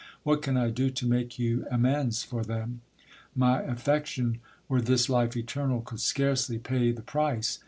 What 0.23 0.41
can 0.41 0.57
I 0.57 0.71
do 0.71 0.89
to 0.89 1.05
make 1.05 1.37
you 1.37 1.67
amends 1.69 2.23
for 2.23 2.43
them? 2.43 2.81
My 3.35 3.61
affection, 3.61 4.39
were 4.67 4.81
this 4.81 5.09
life 5.09 5.37
eternal, 5.37 5.81
could 5.81 5.99
scarcely 5.99 6.57
pay 6.57 6.91
the 6.91 7.03
pri 7.03 7.37
;e. 7.37 7.41